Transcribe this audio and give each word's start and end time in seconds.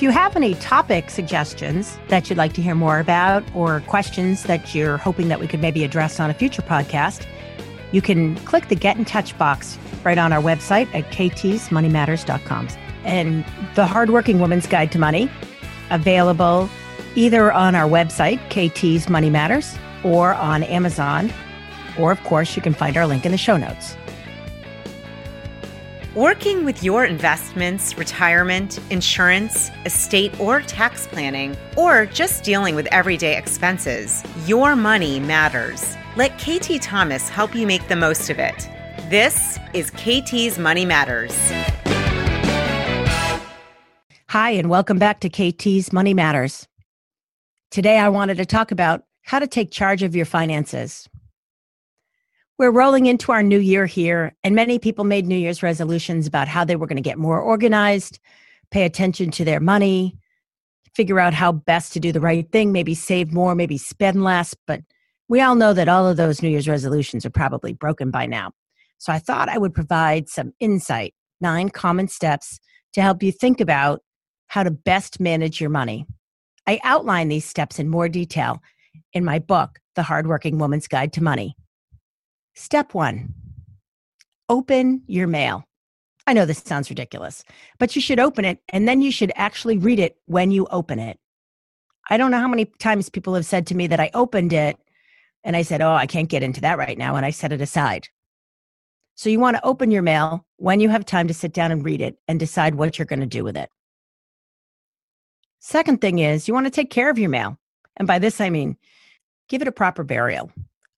If 0.00 0.04
you 0.04 0.10
have 0.12 0.34
any 0.34 0.54
topic 0.54 1.10
suggestions 1.10 1.98
that 2.08 2.30
you'd 2.30 2.38
like 2.38 2.54
to 2.54 2.62
hear 2.62 2.74
more 2.74 3.00
about 3.00 3.44
or 3.54 3.80
questions 3.80 4.44
that 4.44 4.74
you're 4.74 4.96
hoping 4.96 5.28
that 5.28 5.40
we 5.40 5.46
could 5.46 5.60
maybe 5.60 5.84
address 5.84 6.18
on 6.18 6.30
a 6.30 6.32
future 6.32 6.62
podcast, 6.62 7.26
you 7.92 8.00
can 8.00 8.34
click 8.46 8.68
the 8.68 8.74
Get 8.74 8.96
in 8.96 9.04
Touch 9.04 9.36
box 9.36 9.78
right 10.02 10.16
on 10.16 10.32
our 10.32 10.40
website 10.40 10.88
at 10.94 11.04
ktsmoneymatters.com. 11.12 12.68
And 13.04 13.44
the 13.74 13.86
Hardworking 13.86 14.38
Woman's 14.38 14.66
Guide 14.66 14.90
to 14.92 14.98
Money, 14.98 15.30
available 15.90 16.70
either 17.14 17.52
on 17.52 17.74
our 17.74 17.86
website, 17.86 18.38
KT's 18.48 19.10
Money 19.10 19.28
Matters, 19.28 19.76
or 20.02 20.32
on 20.32 20.62
Amazon. 20.62 21.30
Or, 21.98 22.10
of 22.10 22.24
course, 22.24 22.56
you 22.56 22.62
can 22.62 22.72
find 22.72 22.96
our 22.96 23.06
link 23.06 23.26
in 23.26 23.32
the 23.32 23.36
show 23.36 23.58
notes. 23.58 23.98
Working 26.16 26.64
with 26.64 26.82
your 26.82 27.04
investments, 27.04 27.96
retirement, 27.96 28.80
insurance, 28.90 29.70
estate, 29.86 30.40
or 30.40 30.60
tax 30.60 31.06
planning, 31.06 31.56
or 31.76 32.06
just 32.06 32.42
dealing 32.42 32.74
with 32.74 32.86
everyday 32.86 33.38
expenses, 33.38 34.24
your 34.44 34.74
money 34.74 35.20
matters. 35.20 35.96
Let 36.16 36.36
KT 36.36 36.82
Thomas 36.82 37.28
help 37.28 37.54
you 37.54 37.64
make 37.64 37.86
the 37.86 37.94
most 37.94 38.28
of 38.28 38.40
it. 38.40 38.68
This 39.08 39.56
is 39.72 39.92
KT's 39.92 40.58
Money 40.58 40.84
Matters. 40.84 41.32
Hi, 44.30 44.50
and 44.50 44.68
welcome 44.68 44.98
back 44.98 45.20
to 45.20 45.28
KT's 45.28 45.92
Money 45.92 46.12
Matters. 46.12 46.66
Today, 47.70 47.98
I 48.00 48.08
wanted 48.08 48.38
to 48.38 48.46
talk 48.46 48.72
about 48.72 49.04
how 49.22 49.38
to 49.38 49.46
take 49.46 49.70
charge 49.70 50.02
of 50.02 50.16
your 50.16 50.26
finances. 50.26 51.08
We're 52.60 52.70
rolling 52.70 53.06
into 53.06 53.32
our 53.32 53.42
new 53.42 53.58
year 53.58 53.86
here, 53.86 54.36
and 54.44 54.54
many 54.54 54.78
people 54.78 55.06
made 55.06 55.26
New 55.26 55.34
Year's 55.34 55.62
resolutions 55.62 56.26
about 56.26 56.46
how 56.46 56.62
they 56.62 56.76
were 56.76 56.86
going 56.86 56.98
to 56.98 57.00
get 57.02 57.16
more 57.16 57.40
organized, 57.40 58.18
pay 58.70 58.84
attention 58.84 59.30
to 59.30 59.46
their 59.46 59.60
money, 59.60 60.18
figure 60.94 61.18
out 61.18 61.32
how 61.32 61.52
best 61.52 61.94
to 61.94 62.00
do 62.00 62.12
the 62.12 62.20
right 62.20 62.46
thing, 62.52 62.70
maybe 62.70 62.94
save 62.94 63.32
more, 63.32 63.54
maybe 63.54 63.78
spend 63.78 64.22
less. 64.22 64.54
But 64.66 64.82
we 65.26 65.40
all 65.40 65.54
know 65.54 65.72
that 65.72 65.88
all 65.88 66.06
of 66.06 66.18
those 66.18 66.42
New 66.42 66.50
Year's 66.50 66.68
resolutions 66.68 67.24
are 67.24 67.30
probably 67.30 67.72
broken 67.72 68.10
by 68.10 68.26
now. 68.26 68.52
So 68.98 69.10
I 69.10 69.20
thought 69.20 69.48
I 69.48 69.56
would 69.56 69.72
provide 69.72 70.28
some 70.28 70.52
insight, 70.60 71.14
nine 71.40 71.70
common 71.70 72.08
steps 72.08 72.60
to 72.92 73.00
help 73.00 73.22
you 73.22 73.32
think 73.32 73.62
about 73.62 74.02
how 74.48 74.64
to 74.64 74.70
best 74.70 75.18
manage 75.18 75.62
your 75.62 75.70
money. 75.70 76.04
I 76.66 76.78
outline 76.84 77.28
these 77.28 77.46
steps 77.46 77.78
in 77.78 77.88
more 77.88 78.10
detail 78.10 78.60
in 79.14 79.24
my 79.24 79.38
book, 79.38 79.78
The 79.94 80.02
Hardworking 80.02 80.58
Woman's 80.58 80.88
Guide 80.88 81.14
to 81.14 81.22
Money. 81.22 81.56
Step 82.54 82.94
one 82.94 83.34
open 84.48 85.02
your 85.06 85.28
mail. 85.28 85.64
I 86.26 86.32
know 86.32 86.44
this 86.44 86.58
sounds 86.58 86.90
ridiculous, 86.90 87.44
but 87.78 87.94
you 87.94 88.02
should 88.02 88.18
open 88.18 88.44
it 88.44 88.58
and 88.68 88.86
then 88.86 89.00
you 89.00 89.12
should 89.12 89.32
actually 89.36 89.78
read 89.78 90.00
it 90.00 90.16
when 90.26 90.50
you 90.50 90.66
open 90.70 90.98
it. 90.98 91.18
I 92.10 92.16
don't 92.16 92.32
know 92.32 92.40
how 92.40 92.48
many 92.48 92.64
times 92.64 93.08
people 93.08 93.34
have 93.34 93.46
said 93.46 93.68
to 93.68 93.76
me 93.76 93.86
that 93.86 94.00
I 94.00 94.10
opened 94.12 94.52
it 94.52 94.76
and 95.44 95.56
I 95.56 95.62
said, 95.62 95.80
Oh, 95.80 95.92
I 95.92 96.06
can't 96.06 96.28
get 96.28 96.42
into 96.42 96.60
that 96.62 96.78
right 96.78 96.98
now. 96.98 97.14
And 97.14 97.24
I 97.24 97.30
set 97.30 97.52
it 97.52 97.60
aside. 97.60 98.08
So 99.14 99.30
you 99.30 99.38
want 99.38 99.56
to 99.56 99.64
open 99.64 99.90
your 99.90 100.02
mail 100.02 100.46
when 100.56 100.80
you 100.80 100.88
have 100.88 101.04
time 101.04 101.28
to 101.28 101.34
sit 101.34 101.52
down 101.52 101.70
and 101.70 101.84
read 101.84 102.00
it 102.00 102.18
and 102.26 102.40
decide 102.40 102.74
what 102.74 102.98
you're 102.98 103.06
going 103.06 103.20
to 103.20 103.26
do 103.26 103.44
with 103.44 103.56
it. 103.56 103.70
Second 105.60 106.00
thing 106.00 106.18
is 106.18 106.48
you 106.48 106.54
want 106.54 106.66
to 106.66 106.70
take 106.70 106.90
care 106.90 107.10
of 107.10 107.18
your 107.18 107.30
mail. 107.30 107.58
And 107.96 108.08
by 108.08 108.18
this, 108.18 108.40
I 108.40 108.50
mean 108.50 108.76
give 109.48 109.62
it 109.62 109.68
a 109.68 109.72
proper 109.72 110.02
burial. 110.02 110.50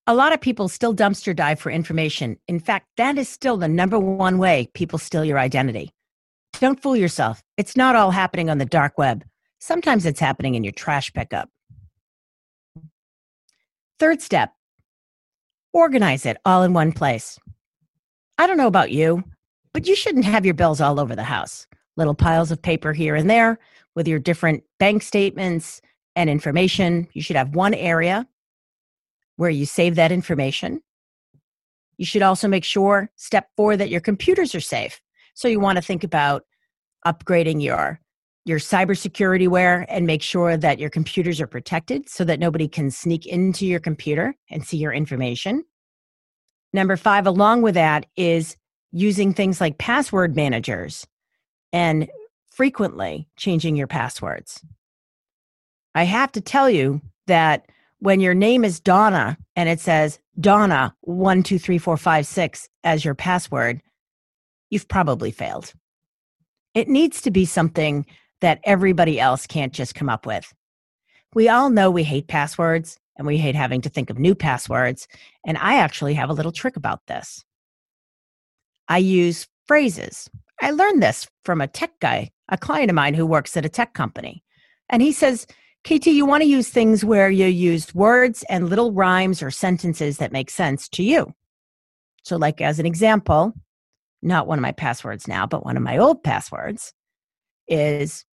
A 0.05 0.13
lot 0.13 0.33
of 0.33 0.41
people 0.41 0.67
still 0.67 0.93
dumpster 0.93 1.33
dive 1.33 1.61
for 1.61 1.71
information. 1.71 2.37
In 2.49 2.59
fact, 2.59 2.87
that 2.97 3.17
is 3.17 3.29
still 3.29 3.55
the 3.55 3.69
number 3.69 3.97
one 3.97 4.37
way 4.37 4.69
people 4.73 4.99
steal 4.99 5.23
your 5.23 5.39
identity. 5.39 5.91
Don't 6.59 6.81
fool 6.81 6.97
yourself. 6.97 7.41
It's 7.55 7.77
not 7.77 7.95
all 7.95 8.11
happening 8.11 8.49
on 8.49 8.57
the 8.57 8.65
dark 8.65 8.97
web. 8.97 9.23
Sometimes 9.59 10.05
it's 10.05 10.19
happening 10.19 10.55
in 10.55 10.63
your 10.65 10.73
trash 10.73 11.13
pickup. 11.13 11.49
Third 13.97 14.21
step 14.21 14.51
organize 15.71 16.25
it 16.25 16.35
all 16.43 16.63
in 16.63 16.73
one 16.73 16.91
place. 16.91 17.39
I 18.37 18.45
don't 18.45 18.57
know 18.57 18.67
about 18.67 18.91
you, 18.91 19.23
but 19.73 19.87
you 19.87 19.95
shouldn't 19.95 20.25
have 20.25 20.45
your 20.45 20.53
bills 20.53 20.81
all 20.81 20.99
over 20.99 21.15
the 21.15 21.23
house. 21.23 21.65
Little 21.95 22.13
piles 22.13 22.51
of 22.51 22.61
paper 22.61 22.91
here 22.91 23.15
and 23.15 23.29
there 23.29 23.57
with 23.95 24.07
your 24.07 24.19
different 24.19 24.63
bank 24.79 25.01
statements 25.01 25.81
and 26.17 26.29
information. 26.29 27.07
You 27.13 27.21
should 27.21 27.37
have 27.37 27.55
one 27.55 27.73
area 27.73 28.27
where 29.35 29.49
you 29.49 29.65
save 29.65 29.95
that 29.95 30.11
information. 30.11 30.81
You 31.97 32.05
should 32.05 32.21
also 32.21 32.47
make 32.47 32.63
sure, 32.63 33.11
step 33.15 33.47
four, 33.55 33.77
that 33.77 33.89
your 33.89 34.01
computers 34.01 34.55
are 34.55 34.59
safe. 34.59 34.99
So 35.35 35.47
you 35.47 35.59
want 35.59 35.77
to 35.77 35.81
think 35.81 36.03
about 36.03 36.43
upgrading 37.05 37.61
your 37.61 37.99
your 38.45 38.59
cybersecurity 38.59 39.47
wear 39.47 39.85
and 39.87 40.05
make 40.05 40.21
sure 40.21 40.57
that 40.57 40.79
your 40.79 40.89
computers 40.89 41.39
are 41.39 41.47
protected 41.47 42.09
so 42.09 42.25
that 42.25 42.39
nobody 42.39 42.67
can 42.67 42.91
sneak 42.91 43.25
into 43.25 43.65
your 43.65 43.79
computer 43.79 44.35
and 44.49 44.65
see 44.65 44.77
your 44.77 44.91
information. 44.91 45.63
Number 46.73 46.97
five, 46.97 47.25
along 47.25 47.61
with 47.61 47.75
that, 47.75 48.05
is 48.17 48.57
using 48.91 49.33
things 49.33 49.61
like 49.61 49.77
password 49.77 50.35
managers 50.35 51.07
and 51.71 52.09
frequently 52.51 53.29
changing 53.37 53.75
your 53.75 53.87
passwords. 53.87 54.61
I 55.95 56.03
have 56.03 56.31
to 56.33 56.41
tell 56.41 56.69
you 56.69 57.01
that 57.27 57.67
when 58.03 58.19
your 58.19 58.33
name 58.33 58.65
is 58.65 58.81
Donna 58.81 59.37
and 59.55 59.69
it 59.69 59.79
says 59.79 60.19
Donna 60.37 60.93
one 60.99 61.41
two 61.41 61.57
three 61.57 61.77
four 61.77 61.95
five 61.95 62.27
six 62.27 62.67
as 62.83 63.05
your 63.05 63.15
password, 63.15 63.81
you've 64.69 64.89
probably 64.89 65.31
failed. 65.31 65.71
It 66.73 66.89
needs 66.89 67.21
to 67.21 67.31
be 67.31 67.45
something 67.45 68.05
that 68.41 68.59
everybody 68.65 69.21
else 69.21 69.47
can't 69.47 69.71
just 69.71 69.95
come 69.95 70.09
up 70.09 70.25
with. 70.25 70.53
We 71.33 71.47
all 71.47 71.69
know 71.69 71.89
we 71.89 72.03
hate 72.03 72.27
passwords 72.27 72.99
and 73.15 73.25
we 73.25 73.37
hate 73.37 73.55
having 73.55 73.79
to 73.79 73.89
think 73.89 74.09
of 74.09 74.19
new 74.19 74.35
passwords. 74.35 75.07
And 75.45 75.57
I 75.57 75.77
actually 75.77 76.15
have 76.15 76.29
a 76.29 76.33
little 76.33 76.51
trick 76.51 76.75
about 76.75 77.07
this. 77.07 77.45
I 78.89 78.97
use 78.97 79.47
phrases. 79.65 80.29
I 80.61 80.71
learned 80.71 81.01
this 81.01 81.25
from 81.45 81.61
a 81.61 81.67
tech 81.67 81.97
guy, 82.01 82.31
a 82.49 82.57
client 82.57 82.89
of 82.89 82.95
mine 82.95 83.13
who 83.13 83.25
works 83.25 83.55
at 83.55 83.65
a 83.65 83.69
tech 83.69 83.93
company. 83.93 84.43
And 84.89 85.01
he 85.01 85.13
says, 85.13 85.47
KT, 85.85 86.07
you 86.07 86.25
want 86.25 86.41
to 86.43 86.49
use 86.49 86.69
things 86.69 87.03
where 87.03 87.29
you 87.29 87.45
use 87.45 87.93
words 87.93 88.43
and 88.49 88.69
little 88.69 88.93
rhymes 88.93 89.43
or 89.43 89.51
sentences 89.51 90.17
that 90.17 90.31
make 90.31 90.49
sense 90.49 90.87
to 90.89 91.03
you. 91.03 91.33
So, 92.23 92.37
like 92.37 92.61
as 92.61 92.79
an 92.79 92.85
example, 92.85 93.53
not 94.21 94.47
one 94.47 94.57
of 94.57 94.61
my 94.61 94.71
passwords 94.71 95.27
now, 95.27 95.45
but 95.45 95.65
one 95.65 95.75
of 95.75 95.83
my 95.83 95.97
old 95.97 96.23
passwords 96.23 96.93
is 97.67 98.23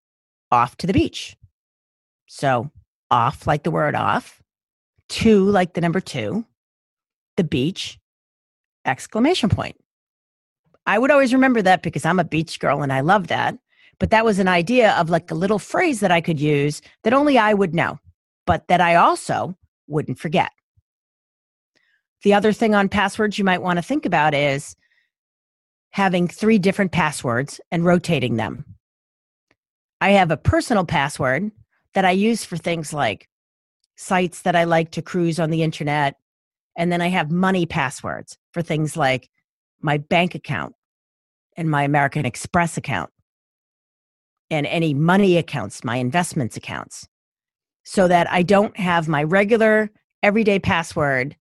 off 0.49 0.77
to 0.77 0.87
the 0.87 0.93
beach. 0.93 1.35
So, 2.27 2.71
off 3.09 3.45
like 3.45 3.63
the 3.63 3.71
word 3.71 3.95
off, 3.95 4.41
two 5.09 5.43
like 5.43 5.73
the 5.73 5.81
number 5.81 5.99
two, 5.99 6.45
the 7.35 7.43
beach, 7.43 7.99
exclamation 8.85 9.49
point. 9.49 9.75
I 10.85 10.97
would 10.97 11.11
always 11.11 11.33
remember 11.33 11.61
that 11.61 11.83
because 11.83 12.05
I'm 12.05 12.19
a 12.19 12.23
beach 12.23 12.59
girl 12.59 12.81
and 12.81 12.93
I 12.93 13.01
love 13.01 13.27
that. 13.27 13.57
But 13.99 14.09
that 14.11 14.25
was 14.25 14.39
an 14.39 14.47
idea 14.47 14.93
of 14.93 15.09
like 15.09 15.29
a 15.31 15.35
little 15.35 15.59
phrase 15.59 15.99
that 15.99 16.11
I 16.11 16.21
could 16.21 16.39
use 16.39 16.81
that 17.03 17.13
only 17.13 17.37
I 17.37 17.53
would 17.53 17.73
know, 17.73 17.99
but 18.45 18.67
that 18.67 18.81
I 18.81 18.95
also 18.95 19.57
wouldn't 19.87 20.19
forget. 20.19 20.51
The 22.23 22.33
other 22.33 22.53
thing 22.53 22.75
on 22.75 22.89
passwords 22.89 23.37
you 23.37 23.45
might 23.45 23.61
want 23.61 23.77
to 23.77 23.83
think 23.83 24.05
about 24.05 24.33
is 24.33 24.75
having 25.91 26.27
three 26.27 26.59
different 26.59 26.91
passwords 26.91 27.59
and 27.71 27.85
rotating 27.85 28.37
them. 28.37 28.65
I 29.99 30.11
have 30.11 30.31
a 30.31 30.37
personal 30.37 30.85
password 30.85 31.51
that 31.93 32.05
I 32.05 32.11
use 32.11 32.45
for 32.45 32.57
things 32.57 32.93
like 32.93 33.27
sites 33.97 34.43
that 34.43 34.55
I 34.55 34.63
like 34.63 34.91
to 34.91 35.01
cruise 35.01 35.39
on 35.39 35.49
the 35.49 35.63
internet. 35.63 36.15
And 36.77 36.91
then 36.91 37.01
I 37.01 37.07
have 37.07 37.29
money 37.29 37.65
passwords 37.65 38.37
for 38.53 38.61
things 38.61 38.95
like 38.95 39.29
my 39.81 39.97
bank 39.97 40.33
account 40.35 40.73
and 41.57 41.69
my 41.69 41.83
American 41.83 42.25
Express 42.25 42.77
account 42.77 43.11
and 44.51 44.67
any 44.67 44.93
money 44.93 45.37
accounts, 45.37 45.83
my 45.83 45.95
investments 45.95 46.57
accounts, 46.57 47.07
so 47.83 48.07
that 48.07 48.29
I 48.29 48.43
don't 48.43 48.77
have 48.77 49.07
my 49.07 49.23
regular 49.23 49.89
everyday 50.21 50.59
password 50.59 51.35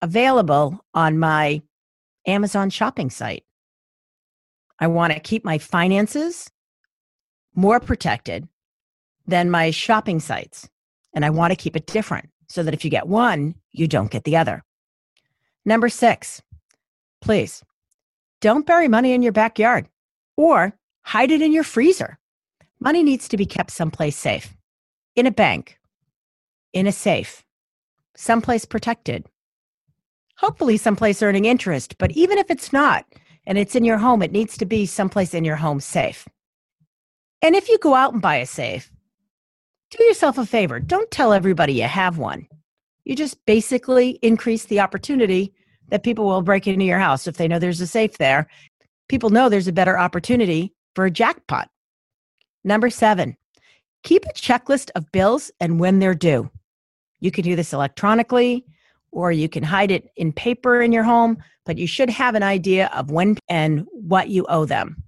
available 0.00 0.82
on 0.94 1.18
my 1.18 1.60
Amazon 2.26 2.70
shopping 2.70 3.10
site. 3.10 3.44
I 4.78 4.86
want 4.86 5.12
to 5.12 5.20
keep 5.20 5.44
my 5.44 5.58
finances 5.58 6.50
more 7.54 7.80
protected 7.80 8.48
than 9.26 9.50
my 9.50 9.70
shopping 9.70 10.20
sites. 10.20 10.68
And 11.14 11.24
I 11.24 11.30
want 11.30 11.50
to 11.52 11.56
keep 11.56 11.76
it 11.76 11.86
different 11.86 12.30
so 12.48 12.62
that 12.62 12.74
if 12.74 12.84
you 12.84 12.90
get 12.90 13.06
one, 13.06 13.54
you 13.72 13.86
don't 13.86 14.10
get 14.10 14.24
the 14.24 14.36
other. 14.36 14.64
Number 15.64 15.88
six, 15.88 16.42
please 17.20 17.62
don't 18.40 18.66
bury 18.66 18.88
money 18.88 19.12
in 19.12 19.22
your 19.22 19.32
backyard 19.32 19.88
or 20.36 20.76
hide 21.02 21.30
it 21.30 21.42
in 21.42 21.52
your 21.52 21.64
freezer. 21.64 22.18
Money 22.84 23.04
needs 23.04 23.28
to 23.28 23.36
be 23.36 23.46
kept 23.46 23.70
someplace 23.70 24.16
safe 24.16 24.56
in 25.14 25.24
a 25.24 25.30
bank, 25.30 25.78
in 26.72 26.88
a 26.88 26.92
safe, 26.92 27.44
someplace 28.16 28.64
protected, 28.64 29.24
hopefully, 30.36 30.76
someplace 30.76 31.22
earning 31.22 31.44
interest. 31.44 31.96
But 31.96 32.10
even 32.10 32.38
if 32.38 32.50
it's 32.50 32.72
not 32.72 33.06
and 33.46 33.56
it's 33.56 33.76
in 33.76 33.84
your 33.84 33.98
home, 33.98 34.20
it 34.20 34.32
needs 34.32 34.56
to 34.56 34.66
be 34.66 34.84
someplace 34.86 35.32
in 35.32 35.44
your 35.44 35.54
home 35.54 35.78
safe. 35.78 36.26
And 37.40 37.54
if 37.54 37.68
you 37.68 37.78
go 37.78 37.94
out 37.94 38.14
and 38.14 38.20
buy 38.20 38.38
a 38.38 38.46
safe, 38.46 38.90
do 39.92 40.02
yourself 40.02 40.36
a 40.36 40.44
favor. 40.44 40.80
Don't 40.80 41.10
tell 41.12 41.32
everybody 41.32 41.74
you 41.74 41.84
have 41.84 42.18
one. 42.18 42.48
You 43.04 43.14
just 43.14 43.46
basically 43.46 44.18
increase 44.22 44.64
the 44.64 44.80
opportunity 44.80 45.54
that 45.90 46.02
people 46.02 46.24
will 46.24 46.42
break 46.42 46.66
into 46.66 46.84
your 46.84 46.98
house 46.98 47.28
if 47.28 47.36
they 47.36 47.46
know 47.46 47.60
there's 47.60 47.80
a 47.80 47.86
safe 47.86 48.18
there. 48.18 48.48
People 49.08 49.30
know 49.30 49.48
there's 49.48 49.68
a 49.68 49.72
better 49.72 49.96
opportunity 49.96 50.74
for 50.96 51.04
a 51.04 51.12
jackpot. 51.12 51.68
Number 52.64 52.90
seven, 52.90 53.36
keep 54.02 54.24
a 54.24 54.32
checklist 54.32 54.90
of 54.94 55.10
bills 55.12 55.50
and 55.60 55.80
when 55.80 55.98
they're 55.98 56.14
due. 56.14 56.50
You 57.20 57.30
can 57.30 57.44
do 57.44 57.56
this 57.56 57.72
electronically 57.72 58.66
or 59.10 59.30
you 59.30 59.48
can 59.48 59.62
hide 59.62 59.90
it 59.90 60.08
in 60.16 60.32
paper 60.32 60.80
in 60.80 60.90
your 60.90 61.04
home, 61.04 61.38
but 61.64 61.78
you 61.78 61.86
should 61.86 62.10
have 62.10 62.34
an 62.34 62.42
idea 62.42 62.90
of 62.94 63.10
when 63.10 63.36
and 63.48 63.86
what 63.92 64.28
you 64.28 64.46
owe 64.48 64.64
them. 64.64 65.02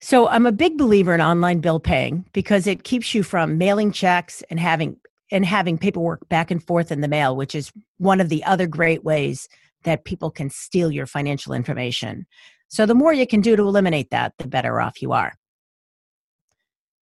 So 0.00 0.28
I'm 0.28 0.46
a 0.46 0.52
big 0.52 0.76
believer 0.78 1.14
in 1.14 1.20
online 1.20 1.60
bill 1.60 1.80
paying 1.80 2.24
because 2.32 2.66
it 2.66 2.84
keeps 2.84 3.14
you 3.14 3.22
from 3.22 3.56
mailing 3.56 3.92
checks 3.92 4.42
and 4.50 4.58
having 4.58 4.96
and 5.30 5.46
having 5.46 5.78
paperwork 5.78 6.28
back 6.28 6.50
and 6.50 6.62
forth 6.62 6.92
in 6.92 7.00
the 7.00 7.08
mail, 7.08 7.34
which 7.36 7.54
is 7.54 7.72
one 7.96 8.20
of 8.20 8.28
the 8.28 8.44
other 8.44 8.66
great 8.66 9.02
ways 9.02 9.48
that 9.84 10.04
people 10.04 10.30
can 10.30 10.50
steal 10.50 10.90
your 10.90 11.06
financial 11.06 11.54
information. 11.54 12.26
So 12.68 12.84
the 12.84 12.94
more 12.94 13.14
you 13.14 13.26
can 13.26 13.40
do 13.40 13.56
to 13.56 13.62
eliminate 13.62 14.10
that, 14.10 14.34
the 14.38 14.46
better 14.46 14.80
off 14.80 15.00
you 15.00 15.12
are. 15.12 15.34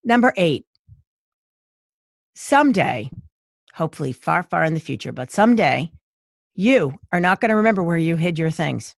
Number 0.02 0.32
8. 0.36 0.64
Someday, 2.34 3.10
hopefully 3.74 4.12
far 4.12 4.42
far 4.42 4.64
in 4.64 4.74
the 4.74 4.80
future, 4.80 5.12
but 5.12 5.30
someday 5.30 5.92
you 6.54 6.98
are 7.12 7.20
not 7.20 7.40
going 7.40 7.50
to 7.50 7.56
remember 7.56 7.82
where 7.82 7.98
you 7.98 8.16
hid 8.16 8.38
your 8.38 8.50
things. 8.50 8.94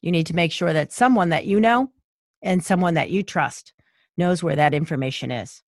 You 0.00 0.12
need 0.12 0.26
to 0.26 0.36
make 0.36 0.52
sure 0.52 0.72
that 0.72 0.92
someone 0.92 1.30
that 1.30 1.46
you 1.46 1.58
know 1.58 1.90
and 2.42 2.64
someone 2.64 2.94
that 2.94 3.10
you 3.10 3.22
trust 3.22 3.72
knows 4.16 4.42
where 4.42 4.56
that 4.56 4.74
information 4.74 5.30
is. 5.30 5.62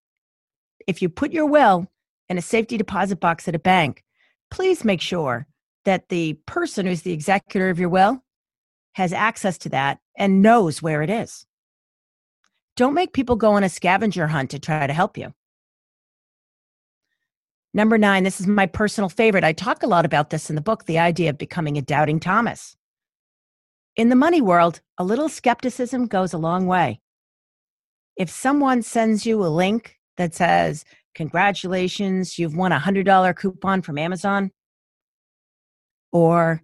If 0.86 1.02
you 1.02 1.08
put 1.08 1.32
your 1.32 1.46
will 1.46 1.88
in 2.28 2.38
a 2.38 2.42
safety 2.42 2.76
deposit 2.76 3.18
box 3.18 3.48
at 3.48 3.54
a 3.54 3.58
bank, 3.58 4.04
please 4.50 4.84
make 4.84 5.00
sure 5.00 5.46
that 5.84 6.08
the 6.08 6.34
person 6.46 6.86
who's 6.86 7.02
the 7.02 7.12
executor 7.12 7.70
of 7.70 7.78
your 7.78 7.88
will 7.88 8.22
has 8.94 9.12
access 9.12 9.58
to 9.58 9.68
that 9.70 9.98
and 10.16 10.42
knows 10.42 10.82
where 10.82 11.02
it 11.02 11.10
is. 11.10 11.46
Don't 12.76 12.94
make 12.94 13.12
people 13.12 13.36
go 13.36 13.52
on 13.52 13.64
a 13.64 13.68
scavenger 13.68 14.26
hunt 14.26 14.50
to 14.50 14.58
try 14.58 14.86
to 14.86 14.92
help 14.92 15.16
you. 15.16 15.32
Number 17.72 17.98
nine, 17.98 18.24
this 18.24 18.40
is 18.40 18.46
my 18.46 18.66
personal 18.66 19.08
favorite. 19.08 19.44
I 19.44 19.52
talk 19.52 19.82
a 19.82 19.86
lot 19.86 20.04
about 20.04 20.30
this 20.30 20.48
in 20.48 20.56
the 20.56 20.62
book 20.62 20.84
the 20.84 20.98
idea 20.98 21.30
of 21.30 21.38
becoming 21.38 21.76
a 21.76 21.82
doubting 21.82 22.20
Thomas. 22.20 22.76
In 23.96 24.08
the 24.08 24.16
money 24.16 24.40
world, 24.40 24.80
a 24.98 25.04
little 25.04 25.28
skepticism 25.28 26.06
goes 26.06 26.32
a 26.32 26.38
long 26.38 26.66
way. 26.66 27.00
If 28.16 28.30
someone 28.30 28.82
sends 28.82 29.26
you 29.26 29.44
a 29.44 29.48
link 29.48 29.96
that 30.16 30.34
says, 30.34 30.84
Congratulations, 31.14 32.38
you've 32.38 32.56
won 32.56 32.72
a 32.72 32.78
$100 32.78 33.36
coupon 33.36 33.80
from 33.80 33.96
Amazon, 33.96 34.50
or 36.12 36.62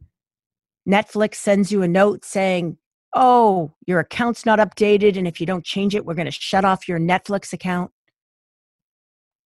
Netflix 0.87 1.37
sends 1.37 1.73
you 1.73 1.82
a 1.82 1.88
note 1.88 2.23
saying, 2.23 2.76
Oh, 3.14 3.73
your 3.87 4.00
account's 4.00 4.47
not 4.47 4.59
updated, 4.59 5.19
and 5.19 5.29
if 5.29 5.41
you 5.41 5.47
don't 5.47 5.64
change 5.64 5.94
it, 5.94 6.06
we're 6.06 6.14
going 6.14 6.26
to 6.26 6.32
shut 6.32 6.64
off 6.64 6.88
your 6.88 6.99
Netflix 6.99 7.53
account. 7.53 7.91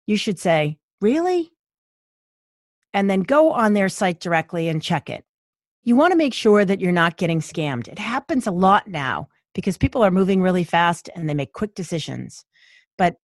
You 0.08 0.18
should 0.18 0.40
say, 0.40 0.78
Really? 1.02 1.52
And 2.94 3.10
then 3.10 3.22
go 3.22 3.52
on 3.52 3.74
their 3.74 3.90
site 3.90 4.22
directly 4.22 4.70
and 4.70 4.82
check 4.82 5.10
it 5.10 5.26
you 5.86 5.96
want 5.96 6.12
to 6.12 6.18
make 6.18 6.34
sure 6.34 6.66
that 6.66 6.82
you're 6.82 6.92
not 6.92 7.16
getting 7.16 7.40
scammed. 7.40 7.88
It 7.88 8.00
happens 8.00 8.48
a 8.48 8.52
lot 8.52 8.88
now 8.88 9.30
because 9.54 9.78
people 9.78 10.04
are 10.04 10.12
moving 10.12 10.42
really 10.42 10.64
fast 10.64 11.10
and 11.16 11.30
they 11.30 11.36
make 11.36 11.54
quick 11.54 11.76
decisions. 11.76 12.44
But 12.98 13.16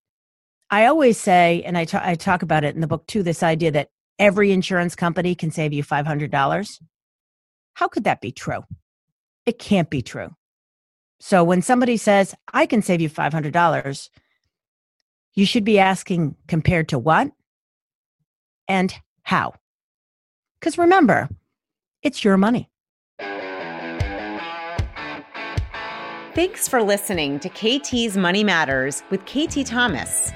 I 0.70 0.86
always 0.86 1.18
say, 1.18 1.64
and 1.66 1.76
I, 1.78 1.86
t- 1.86 1.98
I 2.00 2.16
talk 2.16 2.44
about 2.44 2.64
it 2.64 2.76
in 2.76 2.82
the 2.82 2.88
book 2.88 3.08
too, 3.08 3.24
this 3.24 3.42
idea 3.42 3.72
that 3.72 3.90
every 4.20 4.52
insurance 4.52 4.96
company 4.96 5.34
can 5.34 5.50
save 5.50 5.74
you 5.74 5.84
$500. 5.84 6.82
How 7.74 7.88
could 7.88 8.04
that 8.04 8.22
be 8.22 8.32
true? 8.32 8.64
It 9.46 9.60
can't 9.60 9.90
be 9.90 10.02
true. 10.02 10.36
So 11.20 11.44
when 11.44 11.62
somebody 11.62 11.98
says, 11.98 12.34
I 12.54 12.66
can 12.66 12.82
save 12.82 13.02
you 13.02 13.10
$500, 13.10 14.10
you 15.34 15.46
should 15.46 15.64
be 15.64 15.80
asking 15.80 16.36
compared 16.48 16.90
to 16.90 17.00
what 17.00 17.32
and 18.68 18.94
how. 19.24 19.54
Because 20.60 20.78
remember, 20.78 21.30
it's 22.02 22.24
your 22.24 22.38
money. 22.38 22.70
Thanks 26.34 26.68
for 26.68 26.82
listening 26.82 27.40
to 27.42 27.50
KT's 27.50 28.16
Money 28.16 28.44
Matters 28.44 29.04
with 29.10 29.26
KT 29.26 29.66
Thomas. 29.66 30.32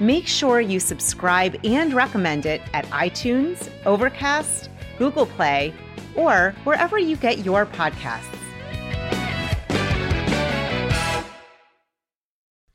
Make 0.00 0.26
sure 0.26 0.60
you 0.60 0.80
subscribe 0.80 1.56
and 1.64 1.94
recommend 1.94 2.44
it 2.46 2.62
at 2.72 2.86
iTunes, 2.86 3.70
Overcast, 3.84 4.70
Google 4.98 5.26
Play, 5.26 5.72
or 6.14 6.54
wherever 6.64 6.98
you 6.98 7.16
get 7.16 7.44
your 7.44 7.66
podcasts. 7.66 8.45